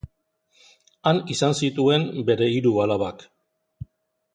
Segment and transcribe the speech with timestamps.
[1.11, 3.23] Han izan zituen bere hiru alabak.